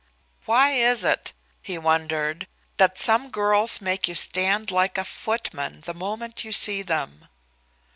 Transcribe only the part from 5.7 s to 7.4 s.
the moment you see them?"